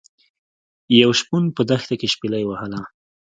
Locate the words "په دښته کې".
1.55-2.07